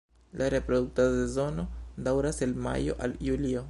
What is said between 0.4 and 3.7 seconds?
reprodukta sezono daŭras el majo al julio.